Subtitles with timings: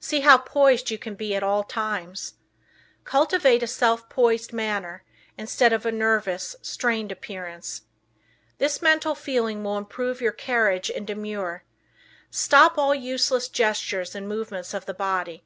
[0.00, 2.34] See how poised you can be at all times.
[3.04, 5.04] Cultivate a self poised manner,
[5.38, 7.82] instead of a nervous, strained appearance.
[8.58, 11.62] This mental feeling will improve your carriage and demeanor.
[12.28, 15.44] Stop all useless gestures and movements of the body.